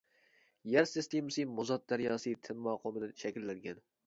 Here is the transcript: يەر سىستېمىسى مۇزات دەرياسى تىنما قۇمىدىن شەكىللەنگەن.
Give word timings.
يەر 0.75 0.87
سىستېمىسى 0.91 1.45
مۇزات 1.59 1.85
دەرياسى 1.93 2.35
تىنما 2.49 2.75
قۇمىدىن 2.87 3.15
شەكىللەنگەن. 3.25 3.87